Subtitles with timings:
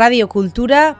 [0.00, 0.96] radiokultura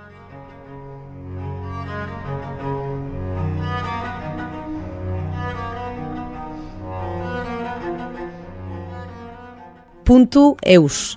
[10.04, 11.16] puntu eus.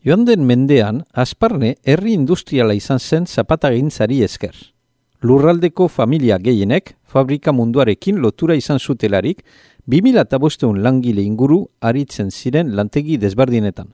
[0.00, 4.77] Joan den mendean, Asparne herri industriala izan zen zapatagintzari esker.
[5.20, 9.42] Lurraldeko familia gehienek, fabrika munduarekin lotura izan zutelarik,
[9.90, 13.88] 2008 langile inguru aritzen ziren lantegi desbardinetan.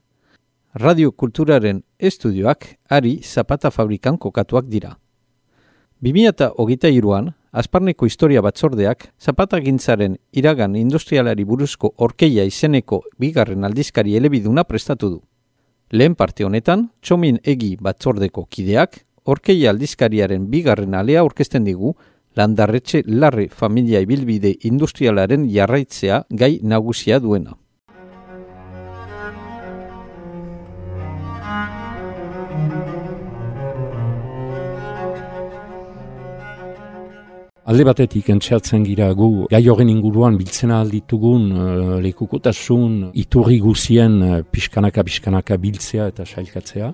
[0.75, 4.99] Radiokulturaren estudioak ari zapata fabrikan kokatuak dira.
[6.03, 15.21] 2008an, Asparneko historia batzordeak zapatagintzaren iragan industrialari buruzko orkeia izeneko bigarren aldizkari elebiduna prestatu du.
[15.93, 21.95] Lehen parte honetan, txomin egi batzordeko kideak, orkeia aldizkariaren bigarren alea orkesten digu,
[22.37, 27.55] landarretxe larre familia ibilbide industrialaren jarraitzea gai nagusia duena.
[37.65, 44.41] Alde batetik entxeatzen gira gu gai horren inguruan biltzen alditugun uh, lekukotasun iturri guzien uh,
[44.45, 46.91] pixkanaka pixkanaka biltzea eta sailkatzea.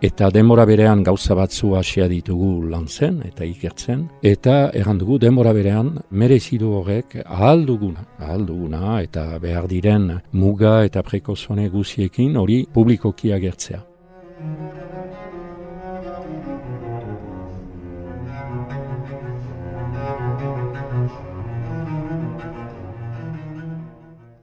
[0.00, 4.06] Eta demora berean gauza batzu hasia ditugu lantzen eta ikertzen.
[4.24, 11.02] Eta errandugu demora berean merezidu horrek ahal duguna, ahal duguna eta behar diren muga eta
[11.04, 13.82] prekozone guziekin hori publikoki agertzea.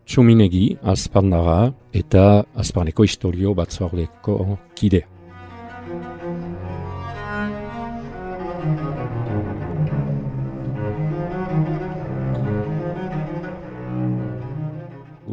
[0.06, 1.60] Txuminegi, azparnara
[1.98, 4.42] eta azparneko historio batzordeko
[4.78, 5.17] kidea.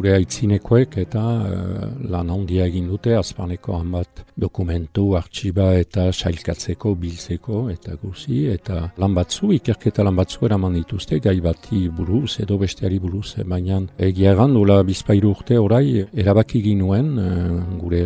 [0.04, 7.62] Gure aitzinekoek eta uh, lan handia egin dute azpaneko hanbat dokumentu, artxiba eta sailkatzeko, biltzeko
[7.72, 13.00] eta guzi eta lan batzu, ikerketa lan batzu eraman dituzte gai bati buruz edo besteari
[13.00, 18.04] buruz, baina egia egan dola bizpairu urte orai erabaki ginuen uh, gure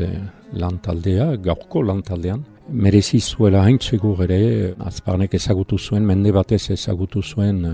[0.55, 7.23] lan taldea, gaurko lan taldean, merezi zuela haintxego ere, azparnek ezagutu zuen, mende batez ezagutu
[7.23, 7.65] zuen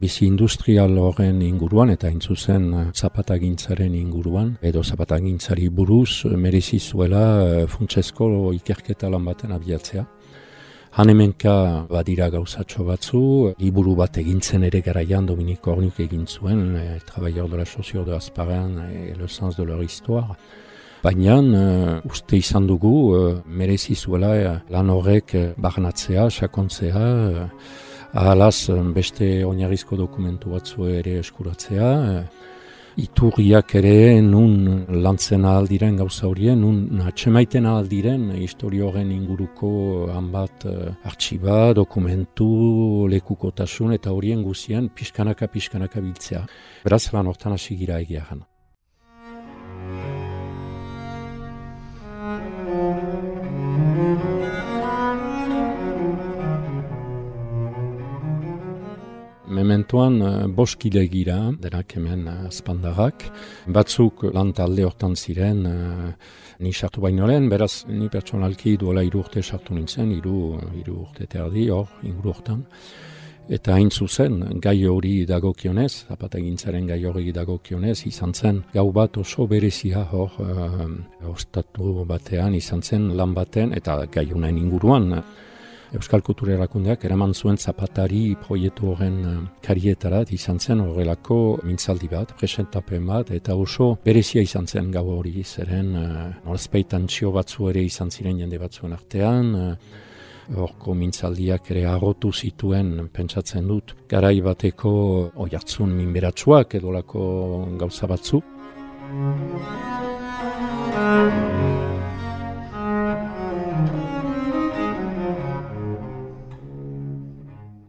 [0.00, 7.22] bizi industrial horren inguruan eta intzuzen eh, zapatagintzaren inguruan edo zapatagintzari buruz eh, merezi zuela
[7.46, 10.04] eh, funtsesko ikerketa lan baten abiatzea.
[10.96, 13.22] Hanemenka badira gauzatxo batzu,
[13.60, 18.14] liburu bat egintzen ere garaian Dominiko Ornik egin zuen, e, Travailleur de la Chaussure de
[18.16, 20.38] Azparan, e, Le Sens de leur Histoire.
[21.02, 21.36] Baina
[22.08, 22.92] uste izan dugu
[23.46, 27.04] merezi zuela lan horrek uh, barnatzea, sakontzea,
[28.16, 31.90] ahalaz beste oinarrizko dokumentu batzu ere eskuratzea,
[32.96, 41.74] iturriak ere nun lantzen aldiren gauza horien, nun atxemaiten aldiren historioaren inguruko hanbat uh, artxiba,
[41.76, 46.46] dokumentu, lekukotasun eta horien guzien pixkanaka-pixkanaka biltzea.
[46.88, 48.48] Beraz, lan hortan hasi gira egia jana.
[59.48, 63.10] Mementoan eh, boskile gira, denak hemen uh,
[63.66, 66.12] Batzuk lan talde hortan ziren, uh,
[66.58, 71.26] ni sartu baino lehen, beraz, ni pertsonalki duela iru urte sartu nintzen, iru, iru urte
[71.26, 72.64] terdi hor, inguru hortan.
[73.48, 79.16] Eta hain zuzen, gai hori dagokionez, zapata gintzaren gai hori dagokionez, izan zen, gau bat
[79.16, 80.86] oso berezia hor, uh,
[81.30, 85.22] ostatu batean, izan zen lan baten, eta gai honen inguruan,
[85.94, 92.32] Euskal Kultura Erakundeak eraman zuen zapatari proiektu horren uh, karietara izan zen horrelako mintzaldi bat,
[92.38, 97.84] presentapen bat, eta oso berezia izan zen gau hori, zeren uh, norazpeitan txio batzu ere
[97.86, 100.02] izan ziren jende batzuen artean, uh,
[100.46, 104.92] Horko mintzaldiak ere agotu zituen, pentsatzen dut, garai bateko
[105.42, 107.24] oiartzun minberatsuak edolako
[107.80, 108.42] gauza batzu.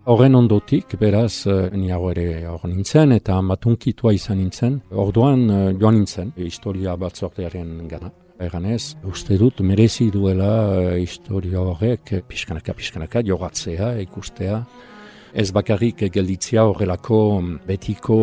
[0.07, 4.77] Horren ondotik, beraz, eh, niago ere hor nintzen, eta matunkitua izan nintzen.
[5.03, 8.13] Orduan eh, joan nintzen, historia batzortearen gana.
[8.39, 14.61] Eganez, uste dut, merezi duela eh, historia horrek pixkanaka-pixkanaka jogatzea, ikustea.
[15.35, 17.19] Ez bakarrik gelditzea horrelako
[17.67, 18.19] betiko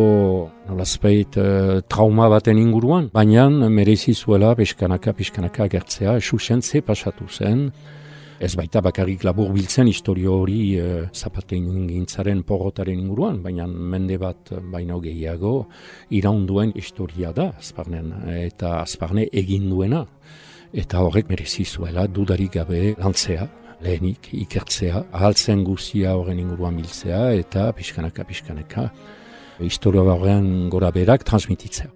[0.65, 1.37] nolazpeit
[1.85, 7.69] trauma baten inguruan, baina merezi zuela pixkanaka-pixkanaka gertzea, esusen ze pasatu zen,
[8.35, 14.51] Ez baita bakarrik labur biltzen historio hori e, zapatein gintzaren porrotaren inguruan, baina mende bat
[14.73, 15.53] baino gehiago
[16.11, 20.03] iraunduen historia da azparnen, eta azparne egin duena.
[20.75, 23.47] Eta horrek merezi zuela dudarik gabe lantzea,
[23.85, 28.89] lehenik ikertzea, ahaltzen guzia horren inguruan biltzea eta pixkanaka pixkanaka
[29.63, 31.94] historia horren gora berak transmititzea.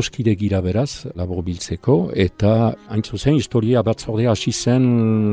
[0.00, 4.86] Oskide gira beraz, labor biltzeko, eta hain zuzen, historia batzordea hasi zen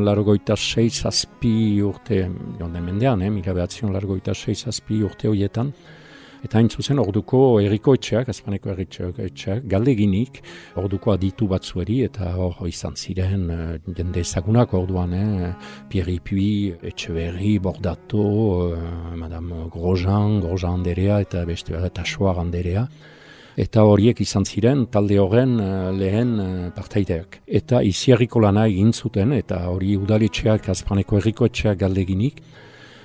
[0.03, 2.25] largoita seiz azpi urte,
[2.59, 5.71] jonden mendean, eh, mila behatzion largoita seiz azpi urte horietan,
[6.45, 10.37] Eta hain zuzen, orduko erriko etxeak, azpaneko erriko etxeak, galdeginik,
[10.77, 13.65] orduko aditu batzueri, eta hor izan ziren, uh,
[13.97, 15.51] jende ezagunak orduan, eh,
[15.89, 18.23] Pierre Ipui, Etxeberri, Bordato,
[18.69, 22.87] uh, Madame Grosjean, Grosjean handerea, eta beste bat, eta Soar handerea.
[23.57, 27.39] Eta horiek izan ziren talde horren uh, lehen uh, partaideak.
[27.47, 32.41] Eta izi lana egin zuten, eta hori udaletxeak, azpaneko erriko etxeak galdeginik,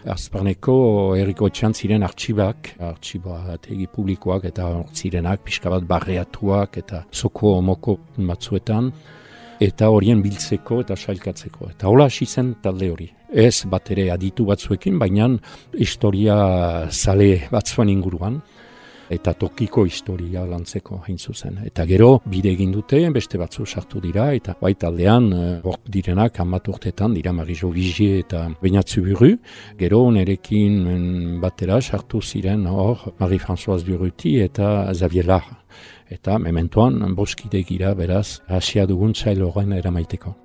[0.02, 7.52] Azparneko erriko etxan ziren artxibak, artxibat egi publikoak eta zirenak pixka bat barreatuak eta zoko
[7.60, 8.90] omoko batzuetan,
[9.62, 11.70] eta horien biltzeko eta sailkatzeko.
[11.70, 13.08] Eta hola hasi zen talde hori.
[13.31, 15.28] Ez bat ere aditu batzuekin, baina
[15.78, 16.34] historia
[16.90, 18.40] zale batzuen inguruan
[19.12, 21.58] eta tokiko historia lantzeko hain zuzen.
[21.66, 26.40] Eta gero, bide egin dute, beste batzu sartu dira, eta bait aldean, eh, hor direnak,
[26.40, 29.36] amat urtetan, dira Marijo Vigie eta Beñatzu Buru,
[29.78, 35.50] gero nerekin mm, batera sartu ziren hor Marie-Françoise Duruti eta Xavier Lar.
[36.12, 40.41] Eta mementoan, boskide gira, beraz, hasia dugun horren eramaiteko.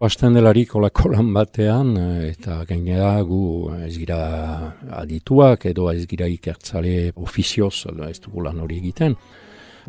[0.00, 4.20] Basten delarik olako lan batean, eh, eta gainera gu ez gira
[4.96, 9.14] adituak edo ez gira ikertzale ofizioz ez dugu lan hori egiten.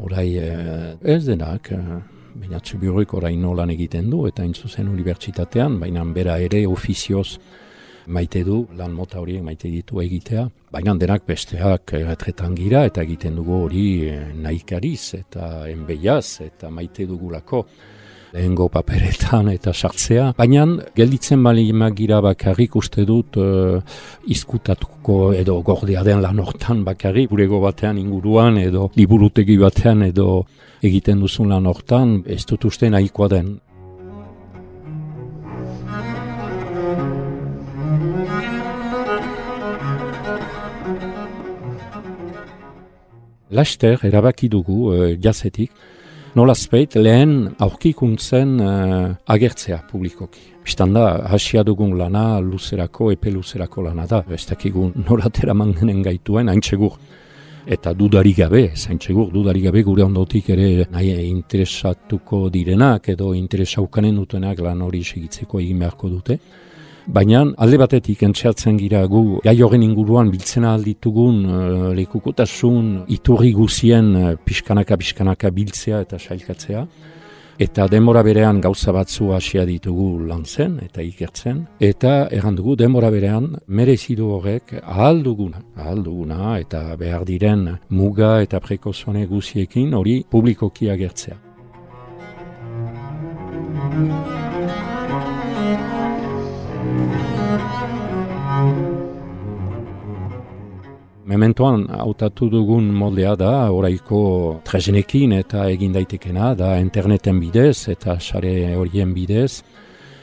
[0.03, 2.01] Horai eh, ez denak, eh,
[2.41, 7.39] baina txubiurrik orain nolan egiten du, eta intzuzen unibertsitatean, baina bera ere ofizioz
[8.07, 10.43] maite du, lan mota horiek maite ditu egitea.
[10.75, 13.87] Baina denak besteak erretretan gira, eta egiten dugu hori
[14.43, 17.63] nahikariz, eta enbeiaz, eta maite dugulako
[18.33, 20.31] lehengo paperetan eta sartzea.
[20.37, 23.81] Baina gelditzen bali gira bakarrik uste dut uh,
[24.27, 30.45] izkutatuko edo gordea den lan hortan bakarrik gurego batean inguruan edo liburutegi batean edo
[30.81, 33.59] egiten duzun lan hortan ez dut uste nahikoa den.
[43.51, 45.71] Laster, erabaki dugu, uh, jazetik,
[46.37, 50.43] nola speit lehen aurkikuntzen uh, agertzea publikoki.
[50.63, 54.21] Bistan da, hasia dugun lana luzerako, epe luzerako lana da.
[54.31, 56.95] Ez dakigun noratera mangenen gaituen, haintxegur.
[57.71, 64.63] Eta dudarik gabe, zaintxegur, dudarik gabe gure ondotik ere nahi interesatuko direnak edo interesaukanen dutenak
[64.65, 66.39] lan hori segitzeko egin beharko dute.
[67.07, 74.13] Baina alde batetik entxeatzen gira gu gai horren inguruan biltzena alditugun uh, lekukotasun iturri guzien
[74.15, 76.85] uh, pixkanaka pixkanaka biltzea eta sailkatzea.
[77.61, 81.65] Eta demora berean gauza batzu hasia ditugu lantzen eta ikertzen.
[81.79, 88.61] Eta errandugu demora berean merezidu horrek ahal duguna, ahal duguna eta behar diren muga eta
[88.61, 91.50] prekozone guziekin hori publikoki agertzea.
[101.31, 104.17] Mementoan hautatu dugun moldea da, oraiko
[104.67, 109.61] trezenekin eta egin daitekena, da interneten bidez eta sare horien bidez.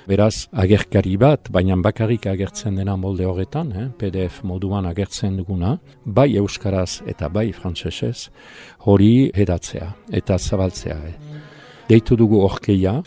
[0.09, 3.87] Beraz, agerkari bat, baina bakarrik agertzen dena molde horretan, eh?
[3.97, 8.29] PDF moduan agertzen duguna, bai euskaraz eta bai frantsesez
[8.85, 10.99] hori hedatzea eta zabaltzea.
[11.09, 11.39] Eh?
[11.89, 12.99] Deitu dugu orkeia,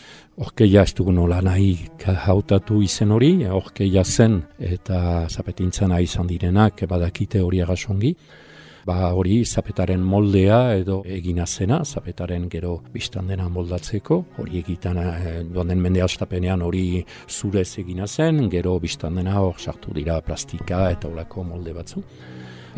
[0.42, 1.68] orkeia ez dugu nola nahi
[2.26, 8.10] hautatu izen hori, orkeia zen eta zapetintzana izan direnak badakite hori agasongi.
[8.82, 15.38] Ba hori zapetaren moldea edo egina zena, zapetaren gero biztan dena moldatzeko, hori egitan eh,
[15.46, 20.88] duan den mende astapenean hori zurez egina zen, gero biztan dena hor sartu dira plastika
[20.90, 22.02] eta olako molde batzu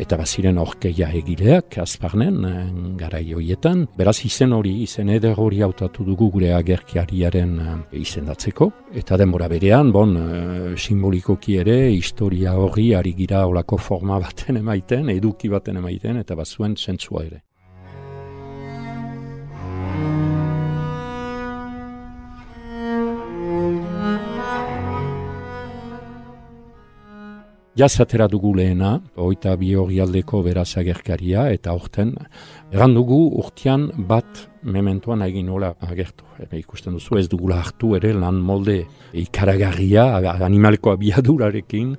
[0.01, 2.55] eta baziren orkeia egileak azparnen eh,
[2.99, 3.85] gara joietan.
[3.97, 8.69] Beraz izen hori, izen eder hori hautatu dugu gure agerkiariaren eh, izendatzeko.
[8.95, 15.09] Eta denbora berean, bon, eh, simbolikoki ere, historia hori ari gira olako forma baten emaiten,
[15.15, 17.43] eduki baten emaiten, eta bazuen zentzua ere.
[27.75, 32.13] Jazatera dugu lehena, oita bi hori aldeko beraz agerkaria, eta orten,
[32.71, 36.23] errandugu urtean bat mementoan egin nola agertu.
[36.39, 38.77] Ebe, ikusten duzu ez dugula hartu ere lan molde
[39.19, 40.05] ikaragarria,
[40.47, 41.91] animaleko abiadurarekin,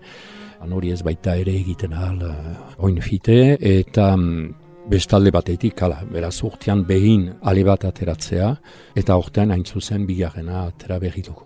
[0.72, 2.54] hori ez baita ere egiten ahal uh,
[2.88, 4.48] oin fite, eta um,
[4.88, 8.48] bestalde batetik, ala, beraz urtean behin ale bat ateratzea,
[8.96, 11.45] eta urtean hain zuzen bigarrena atera berri dugu.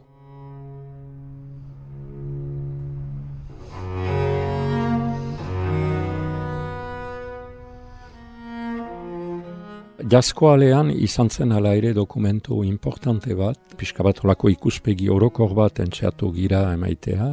[10.10, 15.78] Jasko alean izan zen ala ere dokumentu importante bat, pixka bat olako ikuspegi orokor bat
[15.84, 17.28] entxeatu gira emaitea,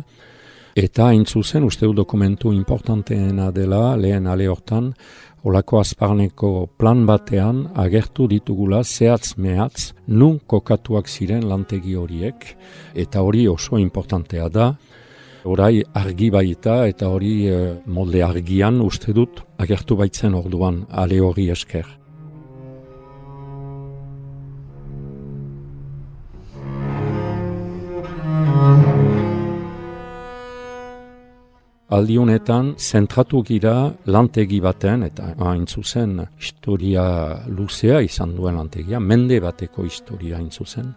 [0.78, 4.92] eta hain zuzen uste du dokumentu importanteena dela lehen ale hortan,
[5.44, 12.46] olako azparneko plan batean agertu ditugula zehatz mehatz nun kokatuak ziren lantegi horiek,
[12.94, 14.72] eta hori oso importantea da,
[15.48, 21.48] Horai argi baita eta hori eh, molde argian uste dut agertu baitzen orduan ale hori
[21.54, 21.88] esker.
[31.98, 37.06] Aldiunetan zentratu gira lantegi baten, eta hain zuzen historia
[37.50, 40.92] luzea izan duen lantegia, mende bateko historia hain zuzen,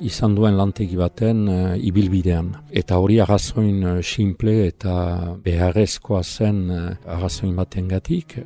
[0.00, 2.48] izan duen lantegi baten uh, ibilbidean.
[2.72, 4.94] Eta hori agazoin uh, simple eta
[5.44, 6.86] beharrezkoa zen uh,
[7.16, 8.38] agazoin baten gatik,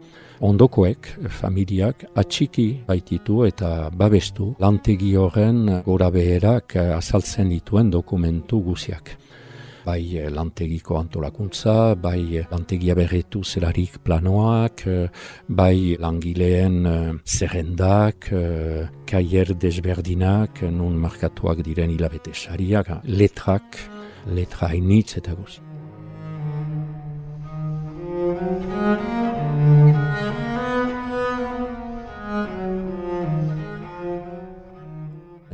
[0.43, 9.15] ondokoek, familiak, atxiki baititu eta babestu lantegi horren gora beherak azaltzen dituen dokumentu guziak
[9.87, 15.09] bai eh, lantegiko antolakuntza, bai eh, lantegia berretu zelarik planoak, eh,
[15.49, 16.81] bai langileen
[17.25, 18.31] zerrendak,
[19.07, 23.79] kaier desberdinak, nun markatuak diren hilabete sariak, letrak,
[24.35, 25.63] letra hainitz eta guzi.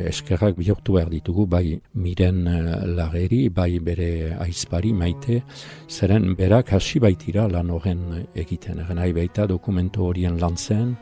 [0.09, 5.43] Eskerrak bihurtu behar ditugu, bai miren uh, lageri, bai bere aizpari maite,
[5.89, 8.83] zeren berak hasi baitira lan horren egiten.
[8.93, 10.57] Nahi baita dokumentu horien lan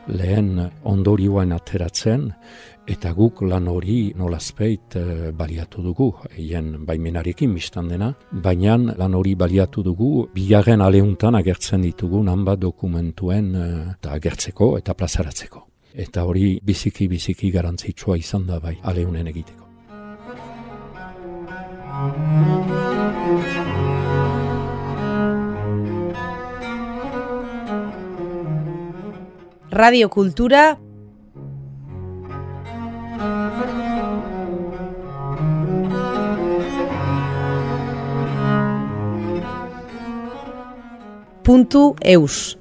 [0.07, 2.31] lehen ondorioan ateratzen,
[2.87, 9.35] eta guk lan hori nolazpeit uh, baliatu dugu, eien baimenarekin biztan dena, baina lan hori
[9.35, 17.07] baliatu dugu, bigarren aleuntan agertzen ditugu nanba dokumentuen uh, agertzeko eta plazaratzeko eta hori biziki
[17.07, 19.61] biziki garantzitsua izan da bai aleunen egiteko.
[29.71, 30.77] Radio Kultura
[41.43, 42.60] Puntu eus